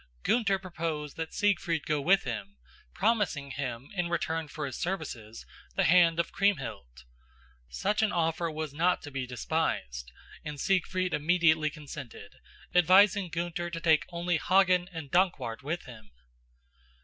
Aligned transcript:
Gunther 0.23 0.57
proposed 0.57 1.15
that 1.17 1.31
Siegfried 1.31 1.85
go 1.85 2.01
with 2.01 2.23
him, 2.23 2.57
promising 2.91 3.51
him, 3.51 3.91
in 3.93 4.09
return 4.09 4.47
for 4.47 4.65
his 4.65 4.75
services, 4.79 5.45
the 5.75 5.83
hand 5.83 6.19
of 6.19 6.31
Kriemhild. 6.31 7.03
Such 7.69 8.01
an 8.01 8.11
offer 8.11 8.49
was 8.49 8.73
not 8.73 9.03
to 9.03 9.11
be 9.11 9.27
despised, 9.27 10.11
and 10.43 10.59
Siegfried 10.59 11.13
immediately 11.13 11.69
consented, 11.69 12.37
advising 12.73 13.29
Gunther 13.29 13.69
to 13.69 13.79
take 13.79 14.07
only 14.09 14.37
Hagen 14.39 14.89
and 14.91 15.11
Dankwart 15.11 15.61
with 15.61 15.83
him. 15.83 16.09